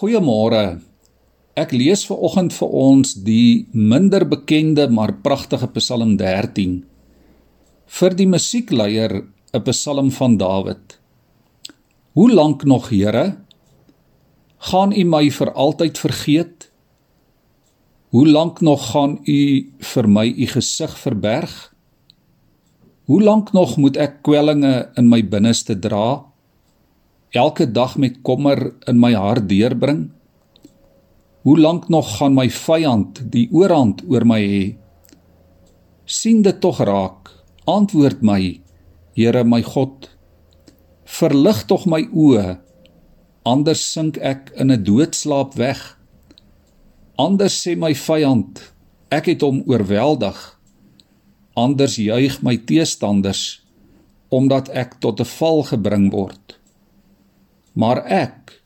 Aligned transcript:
Goeiemôre. 0.00 0.80
Ek 1.60 1.74
lees 1.76 2.06
ver 2.08 2.22
oggend 2.24 2.54
vir 2.56 2.70
ons 2.72 3.10
die 3.20 3.66
minder 3.76 4.24
bekende 4.24 4.86
maar 4.88 5.10
pragtige 5.20 5.66
Psalm 5.74 6.14
13. 6.16 6.78
Vir 7.84 8.16
die 8.16 8.26
musiekleier 8.34 9.12
'n 9.52 9.62
Psalm 9.66 10.08
van 10.10 10.38
Dawid. 10.40 10.96
Hoe 12.16 12.30
lank 12.32 12.64
nog, 12.64 12.88
Here? 12.88 13.44
Gaan 14.70 14.96
U 14.96 15.04
my 15.04 15.30
vir 15.30 15.52
altyd 15.52 15.98
vergeet? 15.98 16.70
Hoe 18.08 18.26
lank 18.26 18.62
nog 18.62 18.80
gaan 18.92 19.20
U 19.26 19.70
vir 19.80 20.08
my 20.08 20.26
U 20.32 20.46
gesig 20.46 20.96
verberg? 20.96 21.74
Hoe 23.04 23.20
lank 23.22 23.52
nog 23.52 23.76
moet 23.76 23.96
ek 23.96 24.22
kwellinge 24.22 24.88
in 24.96 25.08
my 25.08 25.20
binneste 25.22 25.78
dra? 25.78 26.29
Elke 27.30 27.70
dag 27.70 27.96
met 27.96 28.22
kommer 28.22 28.72
in 28.86 28.98
my 28.98 29.12
hart 29.14 29.48
deurbring? 29.48 30.10
Hoe 31.42 31.58
lank 31.58 31.88
nog 31.88 32.16
gaan 32.18 32.34
my 32.34 32.50
vyand 32.50 33.22
die 33.32 33.48
oorhand 33.52 34.02
oor 34.08 34.26
my 34.26 34.40
hê? 34.40 34.64
sien 36.10 36.42
dit 36.42 36.58
tog 36.60 36.80
raak. 36.82 37.30
Antwoord 37.70 38.22
my, 38.26 38.60
Here 39.14 39.44
my 39.44 39.62
God. 39.62 40.08
Verlig 41.04 41.64
tog 41.70 41.86
my 41.86 42.02
oë, 42.10 42.58
anders 43.46 43.82
sink 43.92 44.18
ek 44.18 44.50
in 44.56 44.70
'n 44.70 44.84
doodslaap 44.84 45.54
weg. 45.54 45.80
Anders 47.18 47.54
sê 47.62 47.76
my 47.76 47.94
vyand, 47.94 48.72
ek 49.10 49.26
het 49.26 49.42
hom 49.42 49.62
oorweldig. 49.66 50.38
Anders 51.54 51.96
juig 51.96 52.42
my 52.42 52.56
teestanders 52.56 53.62
omdat 54.30 54.68
ek 54.68 55.00
tot 55.00 55.20
'n 55.20 55.24
val 55.38 55.62
gebring 55.62 56.10
word 56.12 56.59
maar 57.72 58.02
ek 58.06 58.56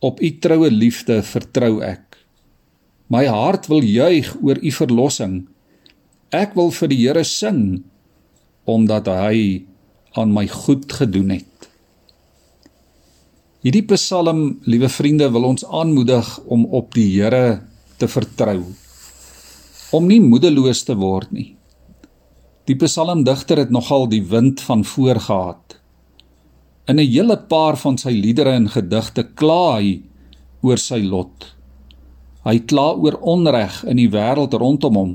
op 0.00 0.20
u 0.22 0.30
troue 0.40 0.70
liefde 0.70 1.20
vertrou 1.22 1.80
ek. 1.84 2.16
My 3.10 3.26
hart 3.26 3.66
wil 3.68 3.82
juig 3.84 4.32
oor 4.40 4.60
u 4.62 4.70
verlossing. 4.72 5.42
Ek 6.30 6.54
wil 6.54 6.70
vir 6.70 6.92
die 6.92 7.00
Here 7.02 7.24
sing 7.26 7.82
omdat 8.70 9.08
hy 9.10 9.66
aan 10.14 10.32
my 10.34 10.46
goed 10.50 10.86
gedoen 10.94 11.32
het. 11.34 11.46
Hierdie 13.60 13.84
Psalm, 13.90 14.60
liewe 14.64 14.88
vriende, 14.88 15.26
wil 15.34 15.44
ons 15.50 15.66
aanmoedig 15.66 16.38
om 16.48 16.64
op 16.72 16.94
die 16.96 17.08
Here 17.18 17.60
te 18.00 18.08
vertrou. 18.08 18.62
Om 19.92 20.06
nie 20.08 20.20
moedeloos 20.22 20.84
te 20.86 20.96
word 20.96 21.34
nie. 21.34 21.50
Die 22.70 22.78
psalmdigter 22.78 23.58
het 23.64 23.74
nogal 23.74 24.06
die 24.08 24.22
wind 24.30 24.62
van 24.62 24.84
voor 24.86 25.18
gehad. 25.20 25.79
In 26.90 26.98
'n 26.98 27.06
hele 27.06 27.36
paar 27.36 27.76
van 27.78 27.96
sy 28.02 28.10
liedere 28.10 28.52
en 28.58 28.68
gedigte 28.68 29.22
kla 29.38 29.78
hy 29.78 29.90
oor 30.66 30.78
sy 30.78 30.98
lot. 31.06 31.44
Hy 32.42 32.58
kla 32.70 32.86
oor 32.98 33.16
onreg 33.22 33.84
in 33.84 34.00
die 34.00 34.08
wêreld 34.10 34.56
rondom 34.58 34.96
hom. 34.98 35.12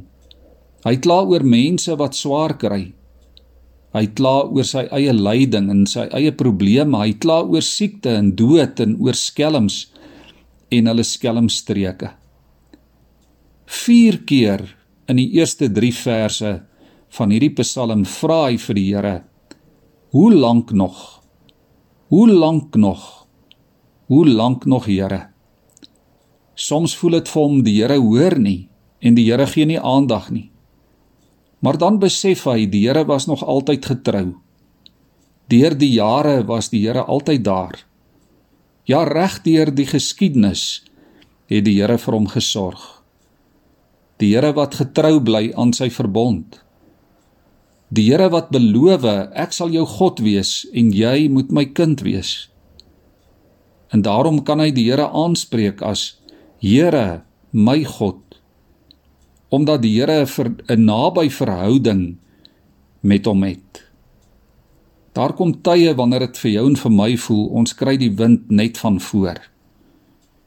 Hy 0.86 0.96
kla 1.04 1.18
oor 1.26 1.44
mense 1.44 1.98
wat 2.00 2.16
swaar 2.16 2.54
kry. 2.62 2.94
Hy 3.92 4.06
kla 4.18 4.46
oor 4.46 4.64
sy 4.64 4.86
eie 4.92 5.12
lyding 5.12 5.68
en 5.74 5.84
sy 5.90 6.06
eie 6.16 6.32
probleme. 6.32 7.02
Hy 7.02 7.18
kla 7.20 7.42
oor 7.44 7.66
siekte 7.66 8.14
en 8.22 8.32
dood 8.40 8.80
en 8.80 8.96
oor 9.02 9.18
skelms 9.20 9.90
en 10.72 10.88
hulle 10.88 11.04
skelmstreke. 11.04 12.14
4 13.66 14.22
keer 14.30 14.64
in 15.10 15.20
die 15.20 15.28
eerste 15.42 15.68
3 15.68 15.92
verse 15.92 16.56
van 17.18 17.36
hierdie 17.36 17.52
Psalm 17.60 18.06
vra 18.06 18.46
hy 18.46 18.58
vir 18.58 18.76
die 18.76 18.88
Here: 18.94 19.16
"Hoe 20.12 20.32
lank 20.34 20.72
nog?" 20.72 21.25
Hoe 22.08 22.30
lank 22.30 22.76
nog? 22.76 23.28
Hoe 24.06 24.28
lank 24.30 24.66
nog, 24.66 24.86
Here? 24.86 25.28
Soms 26.54 26.94
voel 26.98 27.18
dit 27.18 27.30
vir 27.34 27.42
hom 27.42 27.64
die 27.66 27.74
Here 27.80 27.98
hoor 27.98 28.36
nie 28.38 28.68
en 29.02 29.18
die 29.18 29.26
Here 29.26 29.48
gee 29.50 29.66
nie 29.66 29.80
aandag 29.82 30.28
nie. 30.30 30.52
Maar 31.66 31.80
dan 31.82 31.98
besef 31.98 32.44
hy 32.46 32.68
die 32.70 32.84
Here 32.86 33.08
was 33.10 33.26
nog 33.26 33.42
altyd 33.42 33.90
getrou. 33.90 34.36
Deur 35.50 35.74
die 35.74 35.90
jare 35.96 36.44
was 36.46 36.70
die 36.70 36.84
Here 36.86 37.02
altyd 37.10 37.42
daar. 37.44 37.82
Ja, 38.86 39.02
reg 39.10 39.42
deur 39.42 39.74
die 39.74 39.90
geskiedenis 39.90 40.84
het 41.50 41.66
die 41.66 41.74
Here 41.80 41.98
vir 41.98 42.20
hom 42.20 42.30
gesorg. 42.30 42.86
Die 44.22 44.36
Here 44.36 44.54
wat 44.54 44.78
getrou 44.78 45.18
bly 45.26 45.50
aan 45.58 45.74
sy 45.74 45.90
verbond. 45.90 46.62
Die 47.96 48.10
Here 48.10 48.28
wat 48.34 48.50
beloof, 48.52 49.06
ek 49.32 49.54
sal 49.56 49.72
jou 49.72 49.86
God 49.88 50.20
wees 50.26 50.66
en 50.76 50.92
jy 50.92 51.30
moet 51.32 51.54
my 51.56 51.64
kind 51.78 52.02
wees. 52.04 52.50
En 53.94 54.04
daarom 54.04 54.42
kan 54.44 54.60
hy 54.60 54.72
die 54.76 54.90
Here 54.90 55.08
aanspreek 55.08 55.84
as 55.86 56.18
Here, 56.60 57.24
my 57.52 57.84
God. 57.88 58.20
Omdat 59.54 59.86
die 59.86 59.94
Here 59.96 60.26
'n 60.26 60.86
naby 60.86 61.30
verhouding 61.30 62.18
met 63.02 63.26
hom 63.26 63.44
het. 63.44 63.86
Daar 65.14 65.34
kom 65.34 65.54
tye 65.64 65.94
wanneer 65.96 66.20
dit 66.28 66.38
vir 66.38 66.52
jou 66.52 66.66
en 66.68 66.76
vir 66.76 66.92
my 66.92 67.16
voel 67.18 67.46
ons 67.48 67.74
kry 67.74 67.96
die 67.98 68.12
wind 68.12 68.52
net 68.52 68.78
van 68.78 69.00
voor. 69.00 69.40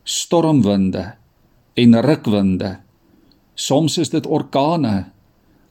Stormwinde 0.05 1.15
en 1.75 2.01
rukwinde. 2.03 2.79
Soms 3.55 3.99
is 3.99 4.11
dit 4.11 4.27
orkane 4.27 5.13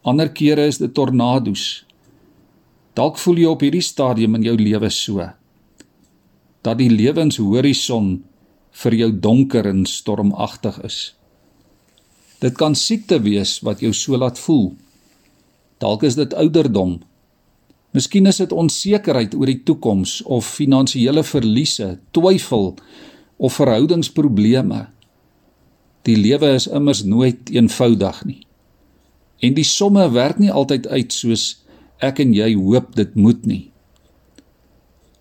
Ander 0.08 0.30
kere 0.32 0.70
is 0.72 0.80
dit 0.80 0.94
tornado's. 0.96 1.84
Dalk 2.96 3.20
voel 3.20 3.42
jy 3.44 3.50
op 3.52 3.66
hierdie 3.66 3.84
stadium 3.84 4.38
in 4.40 4.46
jou 4.48 4.56
lewe 4.60 4.90
so 4.94 5.26
dat 6.66 6.82
die 6.82 6.90
lewenshorison 6.92 8.08
vir 8.82 8.96
jou 8.98 9.08
donker 9.24 9.70
en 9.70 9.86
stormagtig 9.88 10.80
is. 10.84 10.98
Dit 12.44 12.58
kan 12.60 12.76
siekte 12.76 13.22
wees 13.24 13.58
wat 13.64 13.80
jou 13.82 13.94
so 13.96 14.18
laat 14.20 14.40
voel. 14.42 14.74
Dalk 15.80 16.04
is 16.04 16.18
dit 16.20 16.34
ouderdom. 16.36 16.98
Miskien 17.96 18.28
is 18.28 18.42
dit 18.42 18.52
onsekerheid 18.52 19.38
oor 19.38 19.48
die 19.48 19.62
toekoms 19.64 20.20
of 20.26 20.50
finansiële 20.58 21.24
verliese, 21.24 21.96
twyfel 22.12 22.74
of 23.38 23.56
verhoudingsprobleme. 23.62 24.84
Die 26.04 26.18
lewe 26.20 26.52
is 26.58 26.68
immers 26.68 27.06
nooit 27.08 27.50
eenvoudig 27.54 28.26
nie. 28.28 28.42
En 29.42 29.54
die 29.54 29.66
somme 29.68 30.08
werk 30.14 30.40
nie 30.42 30.52
altyd 30.52 30.88
uit 30.88 31.14
soos 31.14 31.64
ek 32.04 32.22
en 32.22 32.34
jy 32.34 32.54
hoop 32.58 32.96
dit 32.98 33.14
moet 33.18 33.46
nie. 33.46 33.66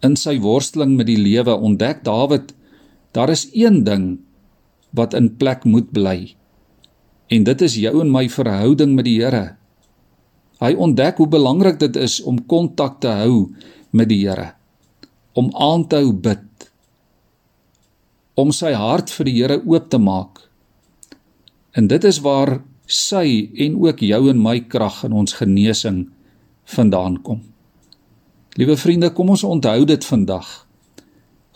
In 0.05 0.17
sy 0.17 0.37
worsteling 0.41 0.95
met 0.97 1.09
die 1.09 1.21
lewe 1.21 1.57
ontdek 1.57 2.05
Dawid 2.05 2.53
daar 3.17 3.33
is 3.33 3.47
een 3.53 3.83
ding 3.85 4.19
wat 4.97 5.15
in 5.17 5.33
plek 5.41 5.65
moet 5.65 5.89
bly. 5.93 6.37
En 7.33 7.45
dit 7.45 7.63
is 7.65 7.79
jou 7.81 7.95
en 8.01 8.13
my 8.13 8.27
verhouding 8.31 8.95
met 8.97 9.09
die 9.09 9.19
Here. 9.21 9.57
Hy 10.63 10.73
ontdek 10.73 11.19
hoe 11.21 11.29
belangrik 11.29 11.81
dit 11.81 11.97
is 12.01 12.21
om 12.25 12.39
kontak 12.49 13.01
te 13.01 13.13
hou 13.13 13.49
met 13.97 14.09
die 14.13 14.23
Here. 14.25 14.53
Om 15.37 15.51
aan 15.53 15.87
te 15.89 16.01
hou 16.01 16.13
bid. 16.13 16.71
Om 18.37 18.53
sy 18.53 18.73
hart 18.77 19.13
vir 19.13 19.29
die 19.29 19.37
Here 19.41 19.59
oop 19.65 19.91
te 19.93 20.01
maak. 20.01 20.45
En 21.77 21.89
dit 21.89 22.05
is 22.05 22.23
waar 22.25 22.61
sy 22.87 23.51
en 23.67 23.77
ook 23.83 24.01
jou 24.07 24.23
en 24.31 24.41
my 24.43 24.61
krag 24.71 25.03
in 25.07 25.15
ons 25.17 25.37
genesing 25.39 26.07
vandaan 26.71 27.21
kom. 27.23 27.43
Liewe 28.57 28.77
vriende, 28.81 29.11
kom 29.13 29.35
ons 29.35 29.45
onthou 29.45 29.85
dit 29.85 30.05
vandag. 30.05 30.47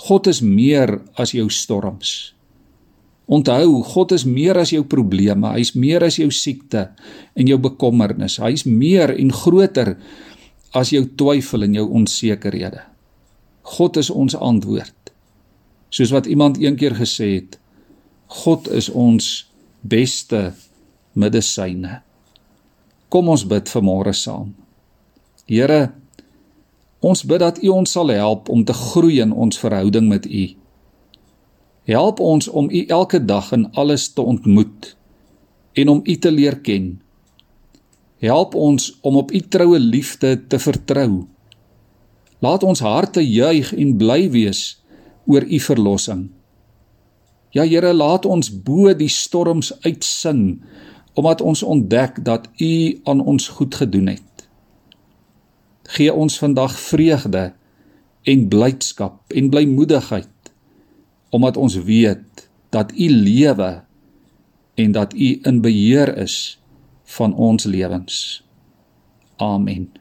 God 0.00 0.26
is 0.26 0.40
meer 0.44 0.98
as 1.20 1.32
jou 1.36 1.46
storms. 1.52 2.34
Onthou, 3.30 3.82
God 3.86 4.12
is 4.16 4.24
meer 4.26 4.58
as 4.58 4.72
jou 4.74 4.82
probleme, 4.84 5.52
hy's 5.54 5.74
meer 5.78 6.02
as 6.02 6.18
jou 6.18 6.28
siekte 6.34 6.88
en 7.38 7.46
jou 7.46 7.60
bekommernis. 7.62 8.40
Hy's 8.42 8.66
meer 8.66 9.12
en 9.14 9.30
groter 9.30 9.94
as 10.74 10.90
jou 10.90 11.04
twyfel 11.18 11.68
en 11.68 11.76
jou 11.78 11.86
onsekerhede. 12.00 12.82
God 13.76 14.00
is 14.00 14.10
ons 14.10 14.34
antwoord. 14.34 15.12
Soos 15.94 16.12
wat 16.14 16.26
iemand 16.30 16.58
eendag 16.58 16.98
gesê 16.98 17.30
het, 17.36 17.56
God 18.30 18.68
is 18.70 18.90
ons 18.90 19.46
beste 19.82 20.50
medisyne. 21.20 22.00
Kom 23.10 23.28
ons 23.28 23.44
bid 23.46 23.68
vanmôre 23.68 24.14
saam. 24.16 24.52
Here, 25.50 25.90
ons 27.02 27.24
bid 27.26 27.42
dat 27.42 27.58
U 27.64 27.72
ons 27.74 27.92
sal 27.96 28.12
help 28.14 28.48
om 28.52 28.64
te 28.64 28.76
groei 28.76 29.20
in 29.24 29.32
ons 29.32 29.58
verhouding 29.58 30.08
met 30.08 30.26
U. 30.26 30.44
Help 31.90 32.20
ons 32.22 32.48
om 32.48 32.70
U 32.70 32.80
elke 32.86 33.18
dag 33.24 33.52
in 33.56 33.66
alles 33.74 34.12
te 34.14 34.22
ontmoet 34.22 34.94
en 35.74 35.88
om 35.88 36.02
U 36.04 36.16
te 36.16 36.30
leer 36.30 36.60
ken. 36.62 37.00
Help 38.20 38.54
ons 38.54 38.90
om 39.00 39.16
op 39.16 39.32
U 39.32 39.40
troue 39.40 39.78
liefde 39.80 40.36
te 40.46 40.58
vertrou. 40.60 41.24
Laat 42.44 42.62
ons 42.64 42.82
harte 42.84 43.24
juig 43.24 43.72
en 43.74 43.96
bly 43.98 44.28
wees 44.32 44.62
oor 45.26 45.44
U 45.44 45.58
verlossing. 45.60 46.28
Ja 47.56 47.64
Here, 47.66 47.90
laat 47.92 48.26
ons 48.28 48.52
bo 48.52 48.92
die 48.94 49.10
storms 49.10 49.72
uitsing 49.82 50.60
omdat 51.14 51.40
ons 51.40 51.62
ontdek 51.62 52.24
dat 52.24 52.48
U 52.56 53.00
aan 53.04 53.20
ons 53.20 53.48
goed 53.48 53.74
gedoen 53.74 54.06
het. 54.06 54.48
Gee 55.82 56.14
ons 56.14 56.38
vandag 56.38 56.78
vreugde 56.80 57.52
en 58.22 58.48
blydskap 58.48 59.32
en 59.32 59.50
blymoedigheid 59.50 60.28
omdat 61.30 61.56
ons 61.56 61.74
weet 61.74 62.48
dat 62.68 62.92
U 62.92 63.10
lewe 63.10 63.82
en 64.74 64.92
dat 64.92 65.14
U 65.14 65.38
in 65.42 65.60
beheer 65.60 66.16
is 66.16 66.60
van 67.04 67.34
ons 67.34 67.64
lewens. 67.64 68.44
Amen. 69.36 69.99